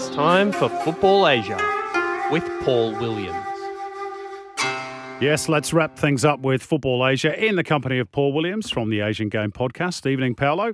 It's 0.00 0.08
time 0.08 0.50
for 0.50 0.70
Football 0.82 1.28
Asia 1.28 1.58
with 2.32 2.42
Paul 2.62 2.92
Williams. 2.92 3.36
Yes, 5.20 5.46
let's 5.46 5.74
wrap 5.74 5.98
things 5.98 6.24
up 6.24 6.40
with 6.40 6.62
Football 6.62 7.06
Asia 7.06 7.38
in 7.38 7.56
the 7.56 7.62
company 7.62 7.98
of 7.98 8.10
Paul 8.10 8.32
Williams 8.32 8.70
from 8.70 8.88
the 8.88 9.00
Asian 9.00 9.28
Game 9.28 9.52
Podcast. 9.52 10.10
Evening, 10.10 10.34
Paolo. 10.34 10.72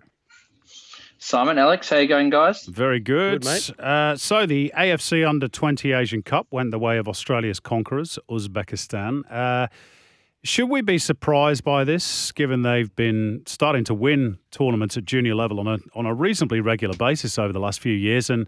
Simon, 1.19 1.59
Alex, 1.59 1.89
how 1.89 1.97
are 1.97 2.03
you 2.03 2.07
going, 2.07 2.31
guys? 2.31 2.67
Very 2.67 3.01
good. 3.01 3.43
Good, 3.43 3.47
mate. 3.47 3.81
Uh, 3.81 4.15
so 4.15 4.47
the 4.47 4.73
AFC 4.79 5.29
Under 5.29 5.49
20 5.49 5.91
Asian 5.91 6.23
Cup 6.23 6.47
went 6.53 6.71
the 6.71 6.79
way 6.79 6.97
of 6.97 7.09
Australia's 7.09 7.59
conquerors, 7.59 8.21
Uzbekistan. 8.31 9.23
Uh, 9.29 9.67
should 10.45 10.71
we 10.71 10.83
be 10.83 10.99
surprised 10.99 11.65
by 11.65 11.83
this, 11.83 12.31
given 12.31 12.63
they've 12.63 12.95
been 12.95 13.43
starting 13.45 13.83
to 13.87 13.95
win 13.95 14.39
tournaments 14.53 14.97
at 14.97 15.05
junior 15.05 15.35
level 15.35 15.59
on 15.59 15.67
a 15.67 15.79
on 15.97 16.07
a 16.07 16.15
reasonably 16.15 16.61
regular 16.61 16.95
basis 16.97 17.41
over 17.41 17.53
the 17.53 17.59
last 17.59 17.81
few 17.81 17.93
years, 17.93 18.31
and 18.31 18.47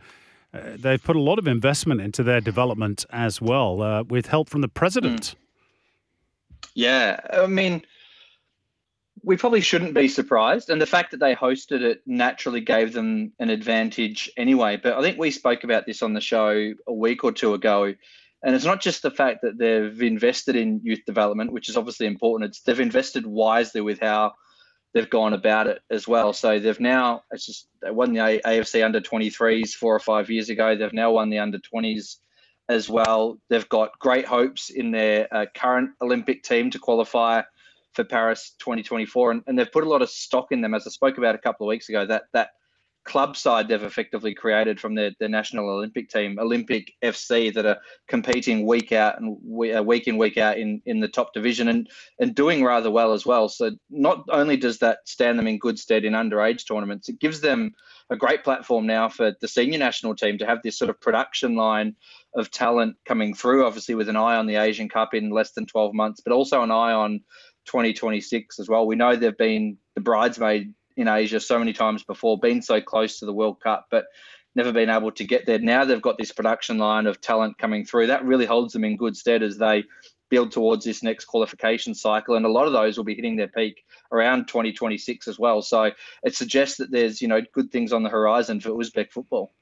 uh, 0.54 0.60
they've 0.76 1.02
put 1.02 1.16
a 1.16 1.20
lot 1.20 1.38
of 1.38 1.46
investment 1.46 2.00
into 2.00 2.22
their 2.22 2.40
development 2.40 3.04
as 3.10 3.40
well, 3.40 3.82
uh, 3.82 4.02
with 4.04 4.26
help 4.26 4.48
from 4.48 4.60
the 4.60 4.68
president. 4.68 5.34
Yeah, 6.74 7.20
I 7.32 7.46
mean, 7.46 7.82
we 9.22 9.36
probably 9.36 9.60
shouldn't 9.60 9.94
be 9.94 10.08
surprised. 10.08 10.70
And 10.70 10.80
the 10.80 10.86
fact 10.86 11.10
that 11.10 11.20
they 11.20 11.34
hosted 11.34 11.82
it 11.82 12.02
naturally 12.06 12.60
gave 12.60 12.92
them 12.92 13.32
an 13.38 13.50
advantage 13.50 14.30
anyway. 14.36 14.76
But 14.76 14.94
I 14.94 15.02
think 15.02 15.18
we 15.18 15.30
spoke 15.30 15.64
about 15.64 15.86
this 15.86 16.02
on 16.02 16.14
the 16.14 16.20
show 16.20 16.72
a 16.86 16.92
week 16.92 17.24
or 17.24 17.32
two 17.32 17.54
ago. 17.54 17.94
And 18.42 18.54
it's 18.54 18.64
not 18.64 18.80
just 18.80 19.02
the 19.02 19.10
fact 19.10 19.42
that 19.42 19.58
they've 19.58 20.02
invested 20.02 20.54
in 20.54 20.80
youth 20.84 21.04
development, 21.04 21.52
which 21.52 21.68
is 21.68 21.76
obviously 21.76 22.06
important. 22.06 22.50
It's 22.50 22.60
they've 22.60 22.78
invested 22.78 23.26
wisely 23.26 23.80
with 23.80 23.98
how 24.00 24.34
they've 24.94 25.08
gone 25.08 25.32
about 25.32 25.66
it 25.66 25.80
as 25.90 26.08
well. 26.08 26.32
So 26.32 26.58
they've 26.58 26.80
now 26.80 27.22
it's 27.30 27.46
just 27.46 27.68
they 27.82 27.90
won 27.90 28.12
the 28.12 28.40
AFC 28.44 28.84
under 28.84 29.00
23s 29.00 29.70
four 29.70 29.94
or 29.94 30.00
five 30.00 30.30
years 30.30 30.50
ago. 30.50 30.76
They've 30.76 30.92
now 30.92 31.12
won 31.12 31.30
the 31.30 31.38
under 31.38 31.58
20s 31.58 32.16
as 32.68 32.88
well. 32.88 33.38
They've 33.48 33.68
got 33.68 33.98
great 33.98 34.26
hopes 34.26 34.70
in 34.70 34.90
their 34.90 35.32
uh, 35.34 35.46
current 35.54 35.90
Olympic 36.00 36.42
team 36.42 36.70
to 36.70 36.78
qualify 36.78 37.42
for 37.94 38.04
Paris 38.04 38.54
2024, 38.58 39.30
and, 39.30 39.42
and 39.46 39.58
they've 39.58 39.72
put 39.72 39.84
a 39.84 39.88
lot 39.88 40.02
of 40.02 40.10
stock 40.10 40.48
in 40.50 40.60
them, 40.60 40.74
as 40.74 40.86
I 40.86 40.90
spoke 40.90 41.18
about 41.18 41.34
a 41.34 41.38
couple 41.38 41.66
of 41.66 41.68
weeks 41.68 41.88
ago. 41.88 42.06
That 42.06 42.24
that 42.32 42.50
club 43.08 43.38
side 43.38 43.68
they've 43.68 43.82
effectively 43.82 44.34
created 44.34 44.78
from 44.78 44.94
their, 44.94 45.12
their 45.18 45.30
national 45.30 45.70
Olympic 45.70 46.10
team, 46.10 46.38
Olympic 46.38 46.92
FC, 47.02 47.52
that 47.54 47.64
are 47.64 47.78
competing 48.06 48.66
week 48.66 48.92
out 48.92 49.18
and 49.18 49.34
uh, 49.74 49.82
week 49.82 50.06
in 50.06 50.18
week 50.18 50.36
out 50.36 50.58
in, 50.58 50.82
in 50.84 51.00
the 51.00 51.08
top 51.08 51.32
division 51.32 51.68
and 51.68 51.88
and 52.20 52.34
doing 52.34 52.62
rather 52.62 52.90
well 52.90 53.14
as 53.14 53.24
well. 53.24 53.48
So 53.48 53.70
not 53.88 54.24
only 54.28 54.58
does 54.58 54.78
that 54.80 54.98
stand 55.06 55.38
them 55.38 55.46
in 55.46 55.58
good 55.58 55.78
stead 55.78 56.04
in 56.04 56.12
underage 56.12 56.66
tournaments, 56.68 57.08
it 57.08 57.18
gives 57.18 57.40
them 57.40 57.72
a 58.10 58.16
great 58.16 58.44
platform 58.44 58.86
now 58.86 59.08
for 59.08 59.34
the 59.40 59.48
senior 59.48 59.78
national 59.78 60.14
team 60.14 60.36
to 60.38 60.46
have 60.46 60.62
this 60.62 60.78
sort 60.78 60.90
of 60.90 61.00
production 61.00 61.56
line 61.56 61.96
of 62.34 62.50
talent 62.50 62.94
coming 63.06 63.34
through. 63.34 63.64
Obviously, 63.64 63.94
with 63.94 64.10
an 64.10 64.16
eye 64.16 64.36
on 64.36 64.46
the 64.46 64.56
Asian 64.56 64.88
Cup 64.88 65.14
in 65.14 65.30
less 65.30 65.52
than 65.52 65.64
12 65.64 65.94
months, 65.94 66.20
but 66.22 66.34
also 66.34 66.62
an 66.62 66.70
eye 66.70 66.92
on 66.92 67.20
2026 67.64 68.58
as 68.58 68.68
well. 68.68 68.86
We 68.86 68.96
know 68.96 69.16
they've 69.16 69.36
been 69.36 69.78
the 69.94 70.02
bridesmaid 70.02 70.74
in 70.98 71.08
Asia 71.08 71.40
so 71.40 71.58
many 71.58 71.72
times 71.72 72.02
before, 72.02 72.38
been 72.38 72.60
so 72.60 72.80
close 72.80 73.20
to 73.20 73.26
the 73.26 73.32
World 73.32 73.60
Cup, 73.60 73.86
but 73.90 74.06
never 74.54 74.72
been 74.72 74.90
able 74.90 75.12
to 75.12 75.24
get 75.24 75.46
there. 75.46 75.60
Now 75.60 75.84
they've 75.84 76.02
got 76.02 76.18
this 76.18 76.32
production 76.32 76.76
line 76.76 77.06
of 77.06 77.20
talent 77.20 77.56
coming 77.56 77.84
through. 77.84 78.08
That 78.08 78.24
really 78.24 78.46
holds 78.46 78.72
them 78.72 78.84
in 78.84 78.96
good 78.96 79.16
stead 79.16 79.42
as 79.42 79.56
they 79.56 79.84
build 80.28 80.50
towards 80.50 80.84
this 80.84 81.02
next 81.02 81.26
qualification 81.26 81.94
cycle. 81.94 82.34
And 82.34 82.44
a 82.44 82.50
lot 82.50 82.66
of 82.66 82.72
those 82.72 82.96
will 82.96 83.04
be 83.04 83.14
hitting 83.14 83.36
their 83.36 83.48
peak 83.48 83.84
around 84.12 84.48
2026 84.48 85.28
as 85.28 85.38
well. 85.38 85.62
So 85.62 85.92
it 86.24 86.34
suggests 86.34 86.76
that 86.78 86.90
there's, 86.90 87.22
you 87.22 87.28
know, 87.28 87.40
good 87.54 87.70
things 87.70 87.92
on 87.92 88.02
the 88.02 88.10
horizon 88.10 88.60
for 88.60 88.70
Uzbek 88.70 89.12
football. 89.12 89.54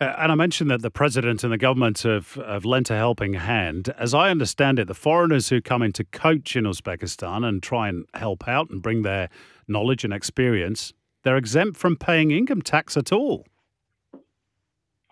Uh, 0.00 0.14
and 0.18 0.32
I 0.32 0.34
mentioned 0.34 0.70
that 0.70 0.82
the 0.82 0.90
president 0.90 1.44
and 1.44 1.52
the 1.52 1.58
government 1.58 2.02
have, 2.02 2.34
have 2.34 2.64
lent 2.64 2.90
a 2.90 2.96
helping 2.96 3.34
hand. 3.34 3.94
As 3.98 4.14
I 4.14 4.30
understand 4.30 4.78
it, 4.78 4.88
the 4.88 4.94
foreigners 4.94 5.48
who 5.48 5.60
come 5.60 5.80
in 5.80 5.92
to 5.92 6.04
coach 6.04 6.56
in 6.56 6.64
Uzbekistan 6.64 7.44
and 7.46 7.62
try 7.62 7.88
and 7.88 8.06
help 8.14 8.48
out 8.48 8.68
and 8.70 8.82
bring 8.82 9.02
their 9.02 9.28
knowledge 9.68 10.04
and 10.04 10.12
experience, 10.12 10.92
they're 11.22 11.36
exempt 11.36 11.76
from 11.76 11.96
paying 11.96 12.30
income 12.30 12.62
tax 12.62 12.96
at 12.96 13.12
all. 13.12 13.46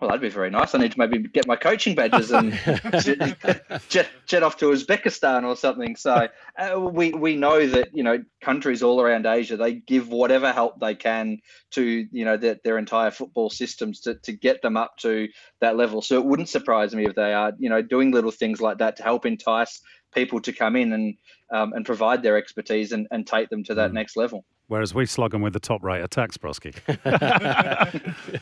Well, 0.01 0.09
that'd 0.09 0.21
be 0.21 0.29
very 0.29 0.49
nice. 0.49 0.73
I 0.73 0.79
need 0.79 0.93
to 0.93 0.97
maybe 0.97 1.19
get 1.19 1.45
my 1.45 1.55
coaching 1.55 1.93
badges 1.93 2.31
and 2.31 2.53
jet, 3.01 3.61
jet, 3.87 4.09
jet 4.25 4.41
off 4.41 4.57
to 4.57 4.71
Uzbekistan 4.71 5.43
or 5.43 5.55
something. 5.55 5.95
So 5.95 6.27
uh, 6.57 6.79
we 6.79 7.11
we 7.11 7.35
know 7.35 7.67
that 7.67 7.95
you 7.95 8.01
know 8.01 8.23
countries 8.41 8.81
all 8.81 8.99
around 8.99 9.27
Asia 9.27 9.57
they 9.57 9.75
give 9.75 10.09
whatever 10.09 10.51
help 10.51 10.79
they 10.79 10.95
can 10.95 11.37
to 11.73 12.07
you 12.11 12.25
know 12.25 12.35
their, 12.35 12.57
their 12.63 12.79
entire 12.79 13.11
football 13.11 13.51
systems 13.51 13.99
to, 14.01 14.15
to 14.23 14.31
get 14.31 14.63
them 14.63 14.75
up 14.75 14.97
to 15.01 15.27
that 15.59 15.77
level. 15.77 16.01
So 16.01 16.15
it 16.15 16.25
wouldn't 16.25 16.49
surprise 16.49 16.95
me 16.95 17.05
if 17.05 17.13
they 17.13 17.35
are 17.35 17.53
you 17.59 17.69
know 17.69 17.83
doing 17.83 18.09
little 18.09 18.31
things 18.31 18.59
like 18.59 18.79
that 18.79 18.95
to 18.95 19.03
help 19.03 19.27
entice 19.27 19.81
people 20.13 20.41
to 20.41 20.53
come 20.53 20.75
in 20.75 20.93
and 20.93 21.17
um, 21.51 21.73
and 21.73 21.85
provide 21.85 22.23
their 22.23 22.37
expertise 22.37 22.91
and, 22.91 23.07
and 23.11 23.27
take 23.27 23.49
them 23.49 23.63
to 23.65 23.73
that 23.75 23.93
next 23.93 24.15
level. 24.15 24.45
Whereas 24.67 24.93
we 24.93 25.05
slug 25.05 25.31
them 25.31 25.41
with 25.41 25.53
the 25.53 25.59
top 25.59 25.83
rate 25.83 26.01
of 26.01 26.09
tax, 26.09 26.37
Brosky. 26.37 26.73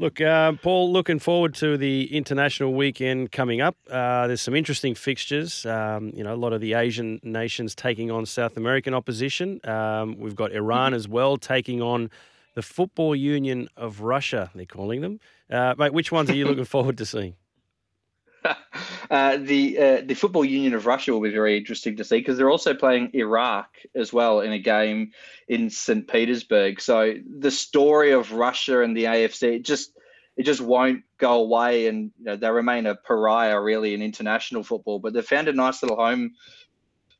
Look, 0.00 0.20
uh, 0.20 0.52
Paul, 0.62 0.92
looking 0.92 1.18
forward 1.18 1.54
to 1.54 1.76
the 1.76 2.14
international 2.16 2.72
weekend 2.72 3.32
coming 3.32 3.60
up. 3.60 3.76
Uh, 3.90 4.28
there's 4.28 4.40
some 4.40 4.54
interesting 4.54 4.94
fixtures. 4.94 5.66
Um, 5.66 6.12
you 6.14 6.22
know, 6.22 6.32
a 6.32 6.36
lot 6.36 6.52
of 6.52 6.60
the 6.60 6.74
Asian 6.74 7.18
nations 7.24 7.74
taking 7.74 8.08
on 8.08 8.24
South 8.24 8.56
American 8.56 8.94
opposition. 8.94 9.60
Um, 9.68 10.16
we've 10.16 10.36
got 10.36 10.52
Iran 10.52 10.94
as 10.94 11.08
well 11.08 11.36
taking 11.36 11.82
on 11.82 12.10
the 12.54 12.62
Football 12.62 13.16
Union 13.16 13.68
of 13.76 14.00
Russia. 14.02 14.52
They're 14.54 14.66
calling 14.66 15.00
them. 15.00 15.18
Uh, 15.50 15.74
mate, 15.76 15.92
which 15.92 16.12
ones 16.12 16.30
are 16.30 16.36
you 16.36 16.46
looking 16.46 16.64
forward 16.76 16.96
to 16.98 17.04
seeing? 17.04 17.34
uh, 19.10 19.36
the 19.38 19.78
uh, 19.78 20.02
the 20.04 20.14
football 20.14 20.44
union 20.44 20.74
of 20.74 20.86
Russia 20.86 21.12
will 21.12 21.20
be 21.20 21.30
very 21.30 21.56
interesting 21.56 21.96
to 21.96 22.04
see 22.04 22.18
because 22.18 22.36
they're 22.36 22.50
also 22.50 22.74
playing 22.74 23.10
Iraq 23.14 23.68
as 23.94 24.12
well 24.12 24.40
in 24.40 24.52
a 24.52 24.58
game 24.58 25.12
in 25.48 25.70
St. 25.70 26.06
Petersburg. 26.06 26.80
So 26.80 27.14
the 27.38 27.50
story 27.50 28.12
of 28.12 28.32
Russia 28.32 28.82
and 28.82 28.96
the 28.96 29.04
AFC 29.04 29.56
it 29.56 29.64
just 29.64 29.92
it 30.36 30.44
just 30.44 30.60
won't 30.60 31.02
go 31.18 31.42
away, 31.42 31.88
and 31.88 32.12
you 32.18 32.24
know, 32.24 32.36
they 32.36 32.50
remain 32.50 32.86
a 32.86 32.94
pariah 32.94 33.60
really 33.60 33.92
in 33.92 34.02
international 34.02 34.62
football. 34.62 35.00
But 35.00 35.12
they've 35.12 35.24
found 35.26 35.48
a 35.48 35.52
nice 35.52 35.82
little 35.82 35.96
home 35.96 36.34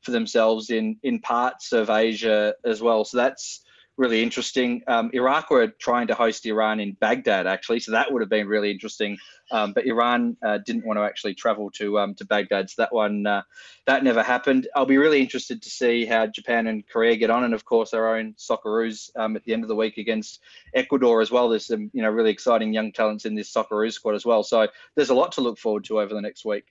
for 0.02 0.12
themselves 0.12 0.70
in 0.70 0.96
in 1.02 1.18
parts 1.18 1.72
of 1.72 1.90
Asia 1.90 2.54
as 2.64 2.80
well. 2.80 3.04
So 3.04 3.16
that's 3.16 3.64
really 3.98 4.22
interesting. 4.22 4.82
Um, 4.86 5.10
Iraq 5.12 5.50
were 5.50 5.66
trying 5.66 6.06
to 6.06 6.14
host 6.14 6.46
Iran 6.46 6.78
in 6.80 6.92
Baghdad, 6.92 7.46
actually, 7.46 7.80
so 7.80 7.92
that 7.92 8.10
would 8.10 8.22
have 8.22 8.30
been 8.30 8.46
really 8.46 8.70
interesting. 8.70 9.18
Um, 9.50 9.72
but 9.72 9.86
Iran 9.86 10.36
uh, 10.42 10.58
didn't 10.64 10.86
want 10.86 10.98
to 10.98 11.02
actually 11.02 11.34
travel 11.34 11.70
to 11.72 11.98
um, 11.98 12.14
to 12.14 12.24
Baghdad, 12.24 12.70
so 12.70 12.82
that 12.82 12.92
one 12.92 13.26
uh, 13.26 13.42
that 13.86 14.04
never 14.04 14.22
happened. 14.22 14.68
I'll 14.76 14.86
be 14.86 14.98
really 14.98 15.20
interested 15.20 15.60
to 15.62 15.70
see 15.70 16.06
how 16.06 16.26
Japan 16.26 16.68
and 16.68 16.86
Korea 16.88 17.16
get 17.16 17.30
on, 17.30 17.44
and 17.44 17.54
of 17.54 17.64
course 17.64 17.92
our 17.92 18.16
own 18.16 18.34
Socceroos 18.34 19.10
um, 19.16 19.36
at 19.36 19.44
the 19.44 19.52
end 19.52 19.64
of 19.64 19.68
the 19.68 19.76
week 19.76 19.98
against 19.98 20.40
Ecuador 20.74 21.20
as 21.20 21.30
well. 21.30 21.48
There's 21.48 21.66
some 21.66 21.90
you 21.92 22.02
know 22.02 22.10
really 22.10 22.30
exciting 22.30 22.72
young 22.72 22.92
talents 22.92 23.24
in 23.24 23.34
this 23.34 23.52
Socceroos 23.52 23.94
squad 23.94 24.14
as 24.14 24.24
well. 24.24 24.42
So 24.42 24.68
there's 24.94 25.10
a 25.10 25.14
lot 25.14 25.32
to 25.32 25.40
look 25.40 25.58
forward 25.58 25.84
to 25.84 26.00
over 26.00 26.14
the 26.14 26.22
next 26.22 26.44
week. 26.44 26.64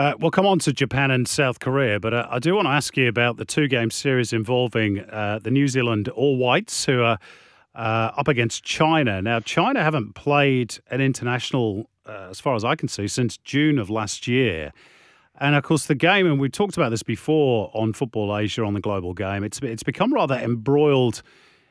Uh, 0.00 0.14
we'll 0.18 0.30
come 0.30 0.46
on 0.46 0.58
to 0.58 0.72
Japan 0.72 1.10
and 1.10 1.28
South 1.28 1.60
Korea, 1.60 2.00
but 2.00 2.14
uh, 2.14 2.26
I 2.30 2.38
do 2.38 2.54
want 2.54 2.64
to 2.64 2.70
ask 2.70 2.96
you 2.96 3.06
about 3.06 3.36
the 3.36 3.44
two 3.44 3.68
game 3.68 3.90
series 3.90 4.32
involving 4.32 5.00
uh, 5.00 5.40
the 5.42 5.50
New 5.50 5.68
Zealand 5.68 6.08
All 6.08 6.38
Whites, 6.38 6.86
who 6.86 7.02
are 7.02 7.18
uh, 7.74 8.10
up 8.16 8.26
against 8.26 8.64
China. 8.64 9.20
Now, 9.20 9.40
China 9.40 9.82
haven't 9.82 10.14
played 10.14 10.78
an 10.90 11.02
international, 11.02 11.90
uh, 12.06 12.28
as 12.30 12.40
far 12.40 12.54
as 12.54 12.64
I 12.64 12.76
can 12.76 12.88
see, 12.88 13.08
since 13.08 13.36
June 13.36 13.78
of 13.78 13.90
last 13.90 14.26
year. 14.26 14.72
And 15.38 15.54
of 15.54 15.64
course, 15.64 15.84
the 15.84 15.94
game, 15.94 16.26
and 16.26 16.40
we've 16.40 16.50
talked 16.50 16.78
about 16.78 16.88
this 16.88 17.02
before 17.02 17.70
on 17.74 17.92
Football 17.92 18.34
Asia 18.34 18.64
on 18.64 18.72
the 18.72 18.80
global 18.80 19.12
game, 19.12 19.44
it's, 19.44 19.58
it's 19.58 19.82
become 19.82 20.14
rather 20.14 20.36
embroiled 20.36 21.22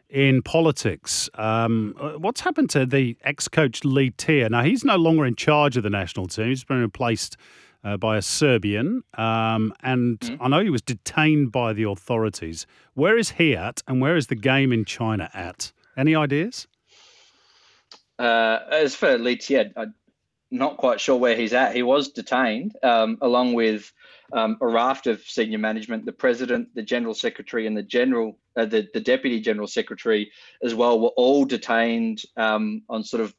in 0.08 0.44
politics. 0.44 1.32
Um, 1.34 1.96
uh, 2.00 2.12
what's 2.12 2.42
happened 2.42 2.70
to 2.72 2.86
the 2.86 3.18
ex 3.24 3.48
coach 3.48 3.84
Li 3.84 4.12
Tie? 4.12 4.48
Now, 4.50 4.62
he's 4.62 4.86
no 4.86 4.98
longer 4.98 5.26
in 5.26 5.36
charge 5.36 5.78
of 5.78 5.82
the 5.82 5.90
national 5.90 6.28
team, 6.28 6.50
he's 6.50 6.64
been 6.64 6.82
replaced 6.82 7.38
uh, 7.84 7.98
by 7.98 8.18
a 8.18 8.22
Serbian, 8.22 9.04
um, 9.18 9.74
and 9.82 10.20
Mm-hmm. 10.20 10.44
I 10.44 10.48
know 10.48 10.64
he 10.64 10.70
was 10.70 10.82
detained 10.82 11.52
by 11.52 11.74
the 11.74 11.84
authorities. 11.84 12.68
Where 12.94 13.18
is 13.18 13.32
he 13.32 13.56
at, 13.56 13.82
and 13.88 14.02
where 14.02 14.16
is 14.16 14.28
the 14.28 14.36
game 14.36 14.72
in 14.74 14.86
China 14.86 15.30
at? 15.34 15.72
Any 15.98 16.16
ideas? 16.16 16.68
Uh, 18.18 18.60
as 18.70 18.96
for 18.96 19.18
Leeds, 19.18 19.50
yeah, 19.50 19.64
I'm 19.78 19.94
not 20.52 20.78
quite 20.78 21.00
sure 21.00 21.18
where 21.18 21.36
he's 21.36 21.54
at. 21.54 21.76
He 21.76 21.84
was 21.84 22.10
detained 22.10 22.76
um, 22.84 23.18
along 23.22 23.54
with 23.54 23.92
um, 24.34 24.58
a 24.62 24.68
raft 24.68 25.08
of 25.08 25.22
senior 25.22 25.58
management, 25.58 26.06
the 26.06 26.12
president, 26.12 26.74
the 26.76 26.84
general 26.84 27.14
secretary, 27.14 27.66
and 27.66 27.76
the 27.76 27.84
general, 27.84 28.38
uh, 28.56 28.66
the, 28.66 28.88
the 28.94 29.00
deputy 29.00 29.40
general 29.40 29.68
secretary 29.68 30.32
as 30.64 30.76
well, 30.76 31.00
were 31.00 31.10
all 31.10 31.46
detained 31.46 32.24
um, 32.38 32.82
on 32.90 33.04
sort 33.04 33.22
of 33.22 33.34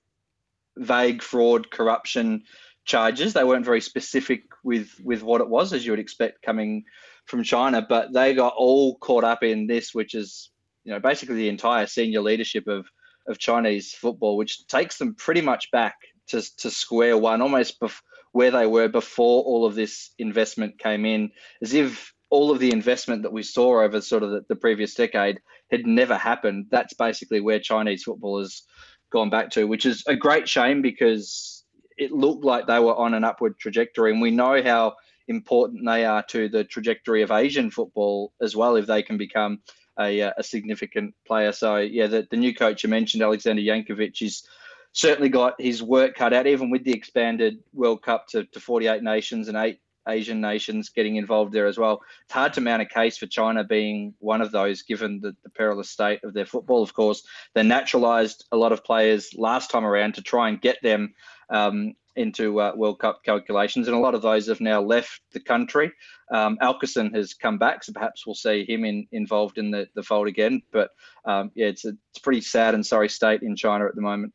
vague 0.77 1.23
fraud, 1.23 1.71
corruption 1.71 2.43
charges. 2.91 3.33
They 3.33 3.45
weren't 3.45 3.65
very 3.65 3.81
specific 3.81 4.43
with 4.65 5.01
with 5.03 5.23
what 5.23 5.41
it 5.41 5.49
was, 5.49 5.73
as 5.73 5.87
you 5.87 5.93
would 5.93 6.01
expect 6.01 6.43
coming 6.43 6.85
from 7.27 7.45
China, 7.45 7.87
but 7.89 8.13
they 8.13 8.35
got 8.35 8.55
all 8.57 8.97
caught 8.99 9.25
up 9.25 9.43
in 9.45 9.67
this, 9.69 9.95
which 9.95 10.15
is 10.15 10.51
you 10.85 10.93
know 10.93 10.99
basically 10.99 11.37
the 11.37 11.49
entire 11.49 11.87
senior 11.87 12.21
leadership 12.21 12.67
of 12.67 12.87
of 13.29 13.39
Chinese 13.39 13.95
football, 13.95 14.37
which 14.37 14.67
takes 14.67 14.99
them 14.99 15.15
pretty 15.15 15.41
much 15.41 15.71
back 15.71 15.95
to 16.29 16.43
to 16.59 16.71
square 16.71 17.17
one, 17.17 17.41
almost 17.41 17.81
bef- 17.81 18.03
where 18.33 18.51
they 18.51 18.67
were 18.67 18.89
before 18.89 19.45
all 19.45 19.65
of 19.65 19.75
this 19.75 20.11
investment 20.19 20.79
came 20.79 21.05
in, 21.05 21.31
as 21.63 21.73
if 21.75 22.13
all 22.29 22.51
of 22.51 22.59
the 22.59 22.73
investment 22.73 23.23
that 23.23 23.33
we 23.33 23.43
saw 23.43 23.83
over 23.83 24.01
sort 24.01 24.23
of 24.23 24.31
the, 24.31 24.45
the 24.49 24.57
previous 24.57 24.95
decade 24.95 25.41
had 25.71 25.87
never 25.87 26.17
happened. 26.17 26.67
That's 26.71 26.95
basically 26.95 27.41
where 27.41 27.59
Chinese 27.59 28.05
football 28.05 28.39
has 28.41 28.63
gone 29.11 29.31
back 29.31 29.51
to, 29.51 29.65
which 29.65 29.87
is 29.87 30.05
a 30.07 30.15
great 30.15 30.49
shame 30.49 30.83
because 30.83 31.60
it 32.01 32.13
looked 32.13 32.45
like 32.45 32.67
they 32.67 32.81
were 32.81 32.97
on 32.97 33.15
an 33.15 33.25
upward 33.25 33.59
trajectory, 33.59 34.11
and 34.11 34.23
we 34.23 34.31
know 34.31 34.63
how 34.63 34.95
important 35.29 35.85
they 35.85 36.05
are 36.05 36.23
to 36.25 36.49
the 36.49 36.65
trajectory 36.65 37.23
of 37.23 37.31
Asian 37.31 37.71
football 37.71 38.33
as 38.41 38.57
well 38.57 38.75
if 38.75 38.87
they 38.87 39.03
can 39.03 39.19
become 39.19 39.61
a, 40.01 40.23
uh, 40.23 40.33
a 40.39 40.43
significant 40.43 41.15
player. 41.27 41.53
So 41.53 41.77
yeah, 41.77 42.07
the, 42.07 42.27
the 42.31 42.39
new 42.39 42.55
coach 42.55 42.83
you 42.83 42.89
mentioned, 42.89 43.23
Alexander 43.23 43.63
Jankovic, 43.63 44.17
he's 44.17 44.49
certainly 44.93 45.29
got 45.29 45.61
his 45.61 45.83
work 45.83 46.17
cut 46.17 46.33
out, 46.33 46.47
even 46.47 46.71
with 46.71 46.85
the 46.85 46.93
expanded 46.93 47.59
World 47.75 48.03
Cup 48.03 48.27
to, 48.29 48.45
to 48.45 48.59
48 48.59 49.03
nations 49.03 49.49
and 49.49 49.57
eight 49.57 49.79
Asian 50.09 50.41
nations 50.41 50.89
getting 50.89 51.17
involved 51.17 51.53
there 51.53 51.67
as 51.67 51.79
well. 51.79 52.01
It's 52.25 52.33
hard 52.33 52.55
to 52.55 52.61
mount 52.61 52.83
a 52.83 52.87
case 52.87 53.19
for 53.19 53.27
China 53.27 53.63
being 53.63 54.15
one 54.19 54.41
of 54.41 54.51
those, 54.51 54.83
given 54.83 55.21
the, 55.21 55.37
the 55.45 55.51
perilous 55.51 55.91
state 55.91 56.25
of 56.25 56.33
their 56.33 56.47
football. 56.47 56.83
Of 56.83 56.95
course, 56.95 57.23
they 57.55 57.63
naturalised 57.63 58.47
a 58.51 58.57
lot 58.57 58.73
of 58.73 58.83
players 58.83 59.35
last 59.35 59.71
time 59.71 59.85
around 59.85 60.15
to 60.15 60.23
try 60.23 60.49
and 60.49 60.61
get 60.61 60.79
them 60.83 61.15
um, 61.51 61.95
into 62.17 62.61
uh, 62.61 62.73
World 62.77 62.99
Cup 62.99 63.23
calculations, 63.25 63.89
and 63.89 63.97
a 63.97 64.01
lot 64.01 64.15
of 64.15 64.23
those 64.23 64.49
have 64.49 64.61
now 64.61 64.81
left 64.81 65.21
the 65.33 65.41
country. 65.41 65.93
Um, 66.31 66.59
Elkeson 66.63 67.15
has 67.15 67.35
come 67.35 67.59
back, 67.59 67.85
so 67.85 67.93
perhaps 67.93 68.27
we'll 68.27 68.35
see 68.35 68.65
him 68.65 68.85
in, 68.85 69.07
involved 69.13 69.59
in 69.59 69.71
the, 69.71 69.89
the 69.95 70.03
fold 70.03 70.29
again. 70.29 70.63
But 70.73 70.91
um, 71.25 71.51
yeah, 71.55 71.67
it's 71.67 71.85
a, 71.85 71.91
it's 72.11 72.19
a 72.19 72.23
pretty 72.23 72.41
sad 72.41 72.75
and 72.75 72.85
sorry 72.85 73.09
state 73.09 73.43
in 73.43 73.57
China 73.57 73.87
at 73.87 73.95
the 73.95 74.03
moment. 74.03 74.33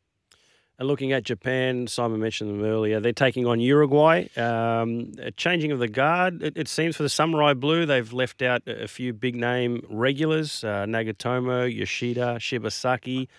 And 0.77 0.89
looking 0.89 1.13
at 1.13 1.23
Japan, 1.23 1.87
Simon 1.87 2.19
mentioned 2.19 2.49
them 2.49 2.65
earlier. 2.65 2.99
They're 2.99 3.13
taking 3.13 3.47
on 3.47 3.61
Uruguay. 3.61 4.27
Um, 4.35 5.13
a 5.19 5.31
changing 5.31 5.71
of 5.71 5.79
the 5.79 5.87
guard, 5.87 6.43
it, 6.43 6.57
it, 6.57 6.67
seems, 6.67 6.97
for 6.97 7.03
the 7.03 7.09
Samurai 7.09 7.53
Blue. 7.53 7.85
They've 7.85 8.11
left 8.11 8.41
out 8.41 8.61
a 8.67 8.87
few 8.89 9.13
big 9.13 9.35
name 9.35 9.81
regulars 9.89 10.65
uh, 10.65 10.85
Nagatomo, 10.85 11.73
Yoshida, 11.73 12.37
Shibasaki. 12.39 13.29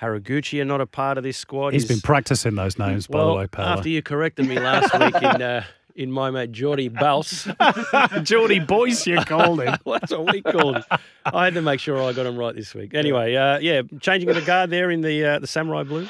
Haraguchi 0.00 0.60
are 0.60 0.64
not 0.64 0.80
a 0.80 0.86
part 0.86 1.16
of 1.18 1.24
this 1.24 1.36
squad. 1.38 1.72
He's, 1.72 1.82
He's 1.82 1.88
been 1.88 2.00
practicing 2.00 2.54
those 2.54 2.78
names, 2.78 3.06
by 3.06 3.24
the 3.24 3.32
way, 3.32 3.46
Paolo. 3.46 3.68
After 3.68 3.88
you 3.88 4.02
corrected 4.02 4.46
me 4.46 4.58
last 4.58 4.92
week 4.98 5.14
in 5.22 5.42
uh, 5.42 5.64
in 5.94 6.12
my 6.12 6.30
mate 6.30 6.52
Geordie 6.52 6.88
Bouse. 6.88 7.48
Geordie 8.22 8.60
Boyce, 8.60 9.06
you 9.06 9.16
called 9.24 9.62
him. 9.62 9.76
That's 9.86 10.12
what 10.12 10.32
we 10.32 10.42
called 10.42 10.76
him. 10.76 10.84
I 11.24 11.44
had 11.44 11.54
to 11.54 11.62
make 11.62 11.80
sure 11.80 12.00
I 12.02 12.12
got 12.12 12.26
him 12.26 12.36
right 12.36 12.54
this 12.54 12.74
week. 12.74 12.94
Anyway, 12.94 13.34
uh, 13.34 13.58
yeah, 13.58 13.82
changing 14.00 14.28
of 14.28 14.36
the 14.36 14.42
guard 14.42 14.70
there 14.70 14.90
in 14.90 15.00
the 15.00 15.24
uh, 15.24 15.38
the 15.38 15.46
Samurai 15.46 15.82
Blue. 15.82 16.08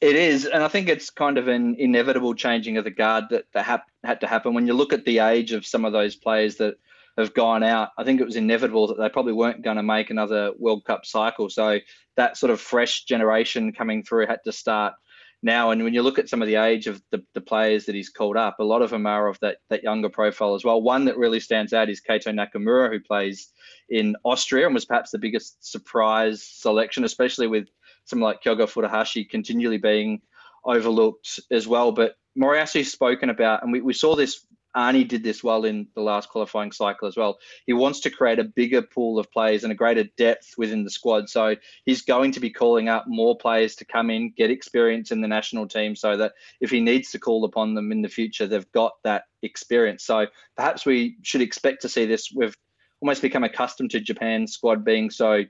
It 0.00 0.14
is, 0.14 0.44
and 0.44 0.62
I 0.62 0.68
think 0.68 0.88
it's 0.88 1.08
kind 1.08 1.38
of 1.38 1.48
an 1.48 1.74
inevitable 1.78 2.34
changing 2.34 2.76
of 2.76 2.84
the 2.84 2.90
guard 2.90 3.24
that, 3.30 3.46
that 3.54 3.64
hap- 3.64 3.88
had 4.04 4.20
to 4.20 4.26
happen. 4.26 4.52
When 4.52 4.66
you 4.66 4.74
look 4.74 4.92
at 4.92 5.06
the 5.06 5.20
age 5.20 5.52
of 5.52 5.66
some 5.66 5.86
of 5.86 5.92
those 5.92 6.14
players 6.14 6.56
that 6.56 6.76
have 7.16 7.34
gone 7.34 7.62
out, 7.62 7.90
I 7.96 8.04
think 8.04 8.20
it 8.20 8.26
was 8.26 8.36
inevitable 8.36 8.88
that 8.88 8.98
they 8.98 9.08
probably 9.08 9.32
weren't 9.32 9.62
going 9.62 9.78
to 9.78 9.82
make 9.82 10.10
another 10.10 10.52
World 10.58 10.84
Cup 10.84 11.06
cycle. 11.06 11.48
So 11.48 11.78
that 12.16 12.36
sort 12.36 12.50
of 12.50 12.60
fresh 12.60 13.04
generation 13.04 13.72
coming 13.72 14.02
through 14.02 14.26
had 14.26 14.40
to 14.44 14.52
start 14.52 14.94
now. 15.42 15.70
And 15.70 15.82
when 15.82 15.94
you 15.94 16.02
look 16.02 16.18
at 16.18 16.28
some 16.28 16.42
of 16.42 16.48
the 16.48 16.56
age 16.56 16.86
of 16.86 17.00
the, 17.10 17.22
the 17.34 17.40
players 17.40 17.86
that 17.86 17.94
he's 17.94 18.10
called 18.10 18.36
up, 18.36 18.56
a 18.58 18.64
lot 18.64 18.82
of 18.82 18.90
them 18.90 19.06
are 19.06 19.28
of 19.28 19.38
that, 19.40 19.58
that 19.70 19.82
younger 19.82 20.08
profile 20.08 20.54
as 20.54 20.64
well. 20.64 20.82
One 20.82 21.04
that 21.06 21.16
really 21.16 21.40
stands 21.40 21.72
out 21.72 21.88
is 21.88 22.02
Keito 22.06 22.34
Nakamura, 22.34 22.90
who 22.90 23.00
plays 23.00 23.50
in 23.88 24.16
Austria 24.24 24.66
and 24.66 24.74
was 24.74 24.84
perhaps 24.84 25.10
the 25.10 25.18
biggest 25.18 25.64
surprise 25.64 26.42
selection, 26.42 27.04
especially 27.04 27.46
with 27.46 27.68
someone 28.04 28.30
like 28.30 28.42
Kyogo 28.42 28.66
Furuhashi 28.66 29.28
continually 29.28 29.78
being 29.78 30.20
overlooked 30.64 31.40
as 31.50 31.66
well. 31.66 31.92
But 31.92 32.16
Moriyasu's 32.38 32.92
spoken 32.92 33.30
about, 33.30 33.62
and 33.62 33.72
we, 33.72 33.80
we 33.80 33.92
saw 33.92 34.14
this 34.14 34.45
Arnie 34.76 35.08
did 35.08 35.24
this 35.24 35.42
well 35.42 35.64
in 35.64 35.88
the 35.94 36.02
last 36.02 36.28
qualifying 36.28 36.70
cycle 36.70 37.08
as 37.08 37.16
well. 37.16 37.38
He 37.66 37.72
wants 37.72 38.00
to 38.00 38.10
create 38.10 38.38
a 38.38 38.44
bigger 38.44 38.82
pool 38.82 39.18
of 39.18 39.32
players 39.32 39.64
and 39.64 39.72
a 39.72 39.76
greater 39.76 40.04
depth 40.18 40.54
within 40.58 40.84
the 40.84 40.90
squad. 40.90 41.30
So 41.30 41.56
he's 41.84 42.02
going 42.02 42.32
to 42.32 42.40
be 42.40 42.50
calling 42.50 42.88
up 42.88 43.06
more 43.08 43.36
players 43.36 43.74
to 43.76 43.86
come 43.86 44.10
in, 44.10 44.34
get 44.36 44.50
experience 44.50 45.10
in 45.10 45.22
the 45.22 45.28
national 45.28 45.66
team, 45.66 45.96
so 45.96 46.16
that 46.18 46.32
if 46.60 46.70
he 46.70 46.80
needs 46.80 47.10
to 47.12 47.18
call 47.18 47.44
upon 47.44 47.74
them 47.74 47.90
in 47.90 48.02
the 48.02 48.08
future, 48.08 48.46
they've 48.46 48.70
got 48.72 48.92
that 49.04 49.24
experience. 49.42 50.04
So 50.04 50.26
perhaps 50.56 50.84
we 50.84 51.16
should 51.22 51.40
expect 51.40 51.82
to 51.82 51.88
see 51.88 52.04
this. 52.04 52.30
We've 52.34 52.56
almost 53.00 53.22
become 53.22 53.44
accustomed 53.44 53.92
to 53.92 54.00
Japan's 54.00 54.52
squad 54.52 54.84
being 54.84 55.10
so 55.10 55.44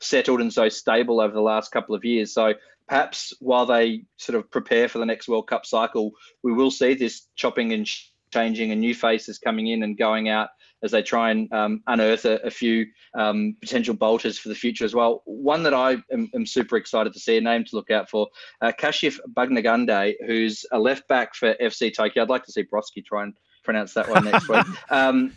settled 0.00 0.40
and 0.40 0.52
so 0.52 0.68
stable 0.68 1.20
over 1.20 1.32
the 1.32 1.40
last 1.40 1.70
couple 1.70 1.94
of 1.94 2.04
years. 2.04 2.34
So 2.34 2.54
perhaps 2.88 3.32
while 3.38 3.66
they 3.66 4.04
sort 4.16 4.36
of 4.36 4.50
prepare 4.50 4.88
for 4.88 4.98
the 4.98 5.06
next 5.06 5.28
World 5.28 5.46
Cup 5.46 5.66
cycle, 5.66 6.12
we 6.42 6.52
will 6.52 6.70
see 6.70 6.94
this 6.94 7.28
chopping 7.36 7.72
and 7.72 7.88
changing 8.32 8.72
and 8.72 8.80
new 8.80 8.94
faces 8.94 9.38
coming 9.38 9.68
in 9.68 9.82
and 9.82 9.96
going 9.98 10.28
out 10.28 10.48
as 10.82 10.90
they 10.90 11.02
try 11.02 11.30
and 11.30 11.52
um, 11.52 11.82
unearth 11.86 12.24
a, 12.24 12.36
a 12.44 12.50
few 12.50 12.86
um, 13.16 13.56
potential 13.60 13.94
bolters 13.94 14.38
for 14.38 14.48
the 14.48 14.54
future 14.54 14.84
as 14.84 14.94
well. 14.94 15.22
One 15.26 15.62
that 15.62 15.74
I 15.74 15.92
am, 16.12 16.30
am, 16.34 16.44
super 16.44 16.76
excited 16.76 17.12
to 17.12 17.20
see, 17.20 17.36
a 17.36 17.40
name 17.40 17.64
to 17.64 17.76
look 17.76 17.90
out 17.90 18.10
for, 18.10 18.28
uh, 18.60 18.72
Kashif 18.78 19.18
Bangunagande, 19.34 20.14
who's 20.26 20.64
a 20.72 20.78
left 20.78 21.06
back 21.08 21.34
for 21.34 21.54
FC 21.54 21.94
Tokyo. 21.94 22.22
I'd 22.22 22.30
like 22.30 22.44
to 22.44 22.52
see 22.52 22.64
Broski 22.64 23.04
try 23.04 23.22
and 23.22 23.34
pronounce 23.62 23.94
that 23.94 24.08
one 24.08 24.24
next 24.24 24.48
week. 24.48 24.66
Um, 24.90 25.32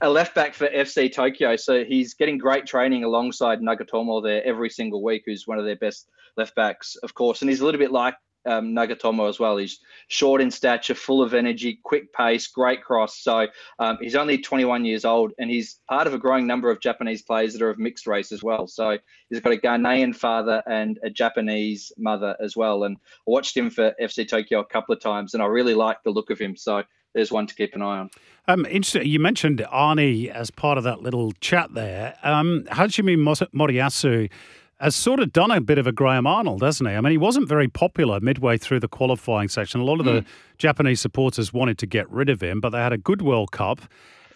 a 0.00 0.08
left 0.08 0.34
back 0.34 0.54
for 0.54 0.66
FC 0.68 1.12
Tokyo. 1.12 1.56
So 1.56 1.84
he's 1.84 2.14
getting 2.14 2.38
great 2.38 2.64
training 2.64 3.04
alongside 3.04 3.60
Nagatomo 3.60 4.22
there 4.22 4.42
every 4.44 4.70
single 4.70 5.02
week, 5.02 5.24
who's 5.26 5.46
one 5.46 5.58
of 5.58 5.66
their 5.66 5.76
best 5.76 6.08
left 6.38 6.54
backs, 6.54 6.96
of 7.02 7.12
course. 7.12 7.42
And 7.42 7.50
he's 7.50 7.60
a 7.60 7.64
little 7.64 7.78
bit 7.78 7.92
like 7.92 8.14
um, 8.46 8.74
Nagatomo 8.74 9.28
as 9.28 9.38
well. 9.38 9.56
He's 9.56 9.80
short 10.08 10.40
in 10.40 10.50
stature, 10.50 10.94
full 10.94 11.22
of 11.22 11.34
energy, 11.34 11.80
quick 11.82 12.12
pace, 12.12 12.46
great 12.46 12.82
cross. 12.82 13.18
So 13.18 13.46
um, 13.78 13.98
he's 14.00 14.14
only 14.14 14.38
21 14.38 14.84
years 14.84 15.04
old, 15.04 15.32
and 15.38 15.50
he's 15.50 15.80
part 15.88 16.06
of 16.06 16.14
a 16.14 16.18
growing 16.18 16.46
number 16.46 16.70
of 16.70 16.80
Japanese 16.80 17.22
players 17.22 17.52
that 17.52 17.62
are 17.62 17.70
of 17.70 17.78
mixed 17.78 18.06
race 18.06 18.32
as 18.32 18.42
well. 18.42 18.66
So 18.66 18.98
he's 19.30 19.40
got 19.40 19.52
a 19.52 19.56
Ghanaian 19.56 20.14
father 20.14 20.62
and 20.66 20.98
a 21.02 21.10
Japanese 21.10 21.92
mother 21.98 22.36
as 22.40 22.56
well. 22.56 22.84
And 22.84 22.96
I 22.96 23.30
watched 23.30 23.56
him 23.56 23.70
for 23.70 23.94
FC 24.00 24.28
Tokyo 24.28 24.60
a 24.60 24.66
couple 24.66 24.94
of 24.94 25.00
times, 25.00 25.34
and 25.34 25.42
I 25.42 25.46
really 25.46 25.74
like 25.74 26.02
the 26.04 26.10
look 26.10 26.30
of 26.30 26.38
him. 26.38 26.56
So 26.56 26.82
there's 27.14 27.32
one 27.32 27.46
to 27.46 27.54
keep 27.54 27.74
an 27.74 27.82
eye 27.82 27.98
on. 27.98 28.10
Um, 28.48 28.66
interesting. 28.66 29.06
You 29.06 29.18
mentioned 29.18 29.64
Arnie 29.72 30.28
as 30.28 30.50
part 30.50 30.78
of 30.78 30.84
that 30.84 31.02
little 31.02 31.32
chat 31.40 31.74
there. 31.74 32.14
Um, 32.22 32.64
Hajime 32.70 33.16
Moriyasu 33.54 34.30
has 34.78 34.94
sort 34.94 35.20
of 35.20 35.32
done 35.32 35.50
a 35.50 35.60
bit 35.60 35.78
of 35.78 35.86
a 35.86 35.92
Graham 35.92 36.26
Arnold, 36.26 36.62
hasn't 36.62 36.88
he? 36.88 36.94
I 36.94 37.00
mean, 37.00 37.12
he 37.12 37.18
wasn't 37.18 37.48
very 37.48 37.68
popular 37.68 38.20
midway 38.20 38.58
through 38.58 38.80
the 38.80 38.88
qualifying 38.88 39.48
section. 39.48 39.80
A 39.80 39.84
lot 39.84 40.00
of 40.00 40.06
mm. 40.06 40.20
the. 40.20 40.26
Japanese 40.58 41.00
supporters 41.00 41.52
wanted 41.52 41.78
to 41.78 41.86
get 41.86 42.10
rid 42.10 42.28
of 42.28 42.42
him, 42.42 42.60
but 42.60 42.70
they 42.70 42.78
had 42.78 42.92
a 42.92 42.98
good 42.98 43.22
World 43.22 43.52
Cup. 43.52 43.80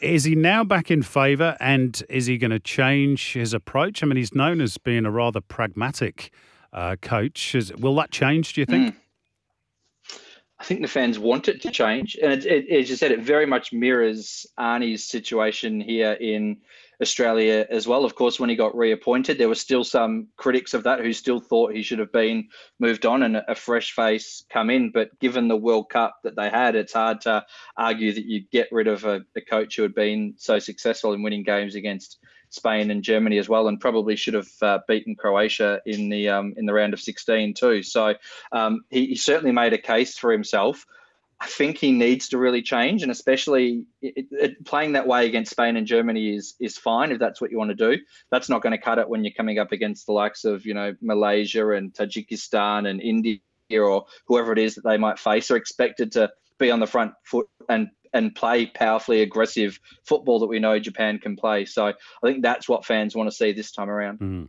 Is 0.00 0.24
he 0.24 0.34
now 0.34 0.64
back 0.64 0.90
in 0.90 1.02
favour 1.02 1.56
and 1.60 2.02
is 2.08 2.26
he 2.26 2.38
going 2.38 2.50
to 2.50 2.60
change 2.60 3.32
his 3.32 3.52
approach? 3.52 4.02
I 4.02 4.06
mean, 4.06 4.16
he's 4.16 4.34
known 4.34 4.60
as 4.60 4.78
being 4.78 5.04
a 5.04 5.10
rather 5.10 5.40
pragmatic 5.40 6.30
uh, 6.72 6.96
coach. 7.00 7.54
Is, 7.54 7.72
will 7.74 7.94
that 7.96 8.10
change, 8.10 8.54
do 8.54 8.60
you 8.60 8.66
think? 8.66 8.94
Mm. 8.94 8.98
I 10.58 10.64
think 10.64 10.82
the 10.82 10.88
fans 10.88 11.18
want 11.18 11.48
it 11.48 11.62
to 11.62 11.70
change. 11.70 12.18
And 12.22 12.32
it, 12.32 12.44
it, 12.46 12.80
as 12.80 12.90
you 12.90 12.96
said, 12.96 13.12
it 13.12 13.20
very 13.20 13.46
much 13.46 13.72
mirrors 13.72 14.46
Arnie's 14.58 15.04
situation 15.04 15.80
here 15.80 16.12
in 16.12 16.58
Australia 17.00 17.66
as 17.70 17.86
well. 17.88 18.04
Of 18.04 18.14
course, 18.14 18.38
when 18.38 18.50
he 18.50 18.56
got 18.56 18.76
reappointed, 18.76 19.38
there 19.38 19.48
were 19.48 19.54
still 19.54 19.84
some 19.84 20.28
critics 20.36 20.74
of 20.74 20.82
that 20.84 21.00
who 21.00 21.12
still 21.12 21.40
thought 21.40 21.72
he 21.72 21.82
should 21.82 21.98
have 21.98 22.12
been 22.12 22.48
moved 22.78 23.06
on 23.06 23.22
and 23.22 23.42
a 23.48 23.54
fresh 23.54 23.92
face 23.92 24.44
come 24.50 24.70
in. 24.70 24.90
But 24.90 25.18
given 25.18 25.48
the 25.48 25.56
World 25.56 25.88
Cup 25.88 26.16
that 26.24 26.36
they 26.36 26.50
had, 26.50 26.74
it's 26.76 26.92
hard 26.92 27.20
to 27.22 27.44
argue 27.76 28.12
that 28.12 28.26
you 28.26 28.42
get 28.52 28.68
rid 28.70 28.88
of 28.88 29.04
a, 29.04 29.22
a 29.36 29.40
coach 29.40 29.76
who 29.76 29.82
had 29.82 29.94
been 29.94 30.34
so 30.36 30.58
successful 30.58 31.12
in 31.12 31.22
winning 31.22 31.42
games 31.42 31.74
against 31.74 32.18
Spain 32.50 32.90
and 32.90 33.02
Germany 33.02 33.38
as 33.38 33.48
well, 33.48 33.68
and 33.68 33.80
probably 33.80 34.16
should 34.16 34.34
have 34.34 34.48
uh, 34.60 34.78
beaten 34.88 35.14
Croatia 35.14 35.80
in 35.86 36.08
the 36.08 36.28
um, 36.28 36.52
in 36.56 36.66
the 36.66 36.74
round 36.74 36.92
of 36.92 37.00
16 37.00 37.54
too. 37.54 37.82
So 37.82 38.14
um, 38.52 38.82
he, 38.90 39.06
he 39.06 39.16
certainly 39.16 39.52
made 39.52 39.72
a 39.72 39.78
case 39.78 40.18
for 40.18 40.32
himself. 40.32 40.84
I 41.40 41.46
think 41.46 41.78
he 41.78 41.90
needs 41.90 42.28
to 42.28 42.38
really 42.38 42.60
change, 42.60 43.02
and 43.02 43.10
especially 43.10 43.86
it, 44.02 44.26
it, 44.30 44.64
playing 44.66 44.92
that 44.92 45.06
way 45.06 45.26
against 45.26 45.50
Spain 45.50 45.76
and 45.76 45.86
Germany 45.86 46.34
is 46.34 46.54
is 46.60 46.76
fine 46.76 47.12
if 47.12 47.18
that's 47.18 47.40
what 47.40 47.50
you 47.50 47.56
want 47.56 47.70
to 47.70 47.74
do. 47.74 48.02
That's 48.30 48.50
not 48.50 48.62
going 48.62 48.72
to 48.72 48.78
cut 48.78 48.98
it 48.98 49.08
when 49.08 49.24
you're 49.24 49.32
coming 49.34 49.58
up 49.58 49.72
against 49.72 50.06
the 50.06 50.12
likes 50.12 50.44
of 50.44 50.66
you 50.66 50.74
know 50.74 50.94
Malaysia 51.00 51.70
and 51.70 51.94
Tajikistan 51.94 52.88
and 52.88 53.00
India 53.00 53.38
or 53.72 54.04
whoever 54.26 54.52
it 54.52 54.58
is 54.58 54.74
that 54.74 54.84
they 54.84 54.98
might 54.98 55.18
face. 55.18 55.50
Are 55.50 55.56
expected 55.56 56.12
to 56.12 56.30
be 56.58 56.70
on 56.70 56.78
the 56.78 56.86
front 56.86 57.12
foot 57.24 57.48
and 57.70 57.88
and 58.12 58.34
play 58.34 58.66
powerfully 58.66 59.22
aggressive 59.22 59.78
football 60.04 60.40
that 60.40 60.46
we 60.46 60.58
know 60.58 60.78
Japan 60.78 61.18
can 61.18 61.36
play. 61.36 61.64
So 61.64 61.86
I 61.86 61.94
think 62.22 62.42
that's 62.42 62.68
what 62.68 62.84
fans 62.84 63.14
want 63.14 63.30
to 63.30 63.36
see 63.36 63.52
this 63.52 63.72
time 63.72 63.88
around. 63.88 64.18
Mm. 64.18 64.48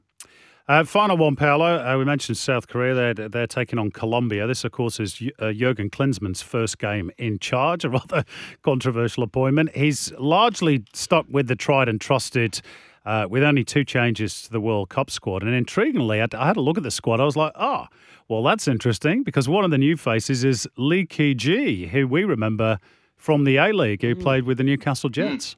Uh, 0.72 0.86
final 0.86 1.18
one, 1.18 1.36
Paolo. 1.36 1.86
Uh, 1.86 1.98
we 1.98 2.06
mentioned 2.06 2.38
South 2.38 2.70
Korea. 2.70 3.13
They're, 3.13 3.28
they're 3.28 3.46
taking 3.46 3.78
on 3.78 3.92
Colombia. 3.92 4.48
This, 4.48 4.63
of 4.63 4.72
course, 4.72 5.01
is 5.01 5.22
uh, 5.38 5.51
Jurgen 5.51 5.90
Klinsmann's 5.90 6.42
first 6.42 6.80
game 6.80 7.12
in 7.18 7.40
charge, 7.40 7.84
a 7.84 7.90
rather 8.00 8.24
controversial 8.62 9.22
appointment. 9.22 9.75
He's 9.75 10.13
largely 10.13 10.86
stuck 10.94 11.25
with 11.30 11.50
the 11.50 11.58
tried 11.58 11.90
and 11.90 12.00
trusted, 12.00 12.62
uh, 13.06 13.28
with 13.30 13.44
only 13.44 13.66
two 13.66 13.84
changes 13.84 14.44
to 14.44 14.51
the 14.54 14.62
World 14.62 14.88
Cup 14.88 15.12
squad. 15.12 15.44
And 15.44 15.51
intriguingly, 15.51 16.25
I 16.34 16.48
had 16.48 16.56
a 16.56 16.62
look 16.62 16.78
at 16.78 16.84
the 16.84 16.92
squad. 16.92 17.20
I 17.20 17.25
was 17.25 17.36
like, 17.36 17.51
oh, 17.56 17.88
well, 18.30 18.42
that's 18.42 18.66
interesting 18.66 19.24
because 19.24 19.50
one 19.50 19.66
of 19.66 19.72
the 19.72 19.78
new 19.78 19.98
faces 19.98 20.46
is 20.46 20.70
Lee 20.78 21.06
Ki-je, 21.06 21.88
who 21.88 22.08
we 22.08 22.24
remember 22.24 22.80
from 23.18 23.44
the 23.44 23.58
A 23.58 23.74
League, 23.74 24.04
who 24.04 24.16
mm. 24.16 24.22
played 24.22 24.46
with 24.46 24.58
the 24.58 24.63
Newcastle. 24.63 25.10
Jets. 25.10 25.58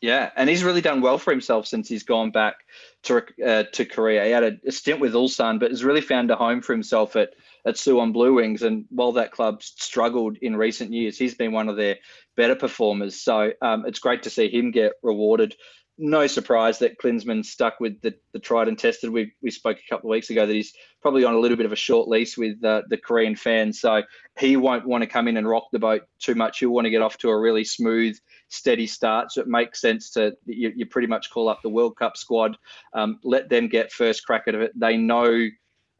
Yeah, 0.00 0.30
and 0.36 0.48
he's 0.48 0.64
really 0.64 0.82
done 0.82 1.00
well 1.00 1.18
for 1.18 1.30
himself 1.30 1.66
since 1.66 1.88
he's 1.88 2.02
gone 2.02 2.30
back 2.30 2.56
to 3.04 3.24
uh, 3.44 3.64
to 3.72 3.84
Korea. 3.84 4.24
He 4.24 4.30
had 4.30 4.44
a, 4.44 4.52
a, 4.66 4.72
stint 4.72 5.00
with 5.00 5.14
Ulsan, 5.14 5.58
but 5.58 5.70
has 5.70 5.84
really 5.84 6.00
found 6.02 6.30
a 6.30 6.36
home 6.36 6.60
for 6.60 6.72
himself 6.72 7.16
at 7.16 7.30
at 7.66 7.76
Suwon 7.76 8.12
Blue 8.12 8.34
Wings. 8.34 8.62
And 8.62 8.84
while 8.90 9.12
that 9.12 9.32
club 9.32 9.62
struggled 9.62 10.36
in 10.42 10.56
recent 10.56 10.92
years, 10.92 11.18
he's 11.18 11.34
been 11.34 11.52
one 11.52 11.68
of 11.68 11.76
their 11.76 11.96
better 12.36 12.54
performers. 12.54 13.20
So 13.20 13.52
um, 13.62 13.86
it's 13.86 13.98
great 13.98 14.24
to 14.24 14.30
see 14.30 14.48
him 14.48 14.70
get 14.70 14.92
rewarded. 15.02 15.56
No 15.98 16.26
surprise 16.26 16.78
that 16.80 16.98
Klinsmann 16.98 17.42
stuck 17.42 17.80
with 17.80 17.98
the, 18.02 18.14
the 18.34 18.38
tried 18.38 18.68
and 18.68 18.78
tested. 18.78 19.08
We 19.08 19.32
we 19.40 19.50
spoke 19.50 19.78
a 19.78 19.88
couple 19.88 20.10
of 20.10 20.12
weeks 20.12 20.28
ago 20.28 20.44
that 20.44 20.52
he's 20.52 20.74
probably 21.00 21.24
on 21.24 21.32
a 21.32 21.38
little 21.38 21.56
bit 21.56 21.64
of 21.64 21.72
a 21.72 21.76
short 21.76 22.06
lease 22.06 22.36
with 22.36 22.62
uh, 22.62 22.82
the 22.90 22.98
Korean 22.98 23.34
fans, 23.34 23.80
so 23.80 24.02
he 24.38 24.58
won't 24.58 24.86
want 24.86 25.02
to 25.02 25.08
come 25.08 25.26
in 25.26 25.38
and 25.38 25.48
rock 25.48 25.68
the 25.72 25.78
boat 25.78 26.02
too 26.18 26.34
much. 26.34 26.58
He'll 26.58 26.70
want 26.70 26.84
to 26.84 26.90
get 26.90 27.00
off 27.00 27.16
to 27.18 27.30
a 27.30 27.40
really 27.40 27.64
smooth 27.64 28.18
steady 28.48 28.86
start. 28.86 29.32
So 29.32 29.40
it 29.40 29.48
makes 29.48 29.80
sense 29.80 30.10
to 30.10 30.36
you, 30.44 30.70
you 30.76 30.84
pretty 30.84 31.08
much 31.08 31.30
call 31.30 31.48
up 31.48 31.60
the 31.62 31.70
World 31.70 31.96
Cup 31.96 32.18
squad, 32.18 32.58
um, 32.92 33.18
let 33.24 33.48
them 33.48 33.66
get 33.66 33.90
first 33.90 34.26
crack 34.26 34.44
at 34.48 34.54
it. 34.54 34.78
They 34.78 34.98
know 34.98 35.48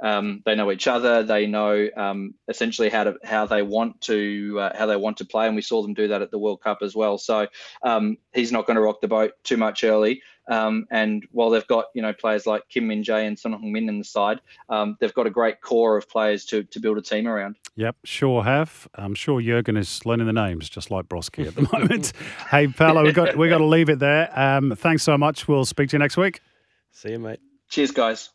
um, 0.01 0.43
they 0.45 0.55
know 0.55 0.71
each 0.71 0.87
other. 0.87 1.23
They 1.23 1.47
know 1.47 1.89
um, 1.97 2.35
essentially 2.49 2.89
how 2.89 3.05
to 3.05 3.17
how 3.25 3.47
they 3.47 3.63
want 3.63 4.01
to 4.03 4.59
uh, 4.61 4.77
how 4.77 4.87
they 4.87 4.97
want 4.97 5.17
to 5.19 5.25
play, 5.25 5.47
and 5.47 5.57
we 5.57 5.63
saw 5.63 5.83
them 5.83 5.95
do 5.95 6.09
that 6.09 6.23
at 6.23 6.31
the 6.31 6.39
World 6.39 6.61
Cup 6.61 6.79
as 6.83 6.95
well. 6.95 7.19
So 7.19 7.47
um, 7.83 8.19
he's 8.35 8.53
not 8.53 8.67
going 8.67 8.77
to 8.77 8.83
rock 8.83 9.01
the 9.01 9.09
boat 9.09 9.33
too 9.43 9.57
much 9.57 9.85
early. 9.85 10.23
Um, 10.49 10.87
and 10.93 11.27
while 11.33 11.51
they've 11.51 11.67
got 11.67 11.87
you 11.95 12.03
know 12.03 12.13
players 12.13 12.47
like 12.47 12.69
Kim 12.69 12.87
Min 12.87 13.03
Jae 13.03 13.27
and 13.27 13.39
Son 13.39 13.53
Heung-min 13.53 13.89
in 13.89 13.99
the 13.99 14.05
side, 14.05 14.41
um, 14.69 14.97
they've 15.01 15.15
got 15.15 15.27
a 15.27 15.31
great 15.31 15.61
core 15.61 15.97
of 15.97 16.09
players 16.09 16.45
to 16.47 16.63
to 16.65 16.79
build 16.79 16.99
a 16.99 17.03
team 17.03 17.27
around. 17.27 17.57
Yep, 17.77 17.97
sure 18.05 18.45
have. 18.45 18.89
I'm 18.95 19.15
sure 19.15 19.41
Jurgen 19.41 19.77
is 19.77 20.05
learning 20.07 20.27
the 20.27 20.33
names 20.33 20.69
just 20.69 20.91
like 20.91 21.07
Broski 21.07 21.47
at 21.47 21.55
the 21.55 21.69
moment. 21.79 22.13
hey, 22.51 22.69
Paolo, 22.69 23.03
we 23.03 23.13
got 23.13 23.37
we 23.37 23.49
got 23.49 23.59
to 23.59 23.65
leave 23.65 23.89
it 23.89 23.99
there. 23.99 24.31
Um, 24.39 24.75
thanks 24.77 25.03
so 25.03 25.19
much. 25.19 25.49
We'll 25.49 25.65
speak 25.65 25.91
to 25.91 25.95
you 25.95 25.99
next 25.99 26.17
week. 26.17 26.41
See 26.93 27.11
you, 27.11 27.19
mate. 27.19 27.41
Cheers, 27.69 27.91
guys. 27.91 28.31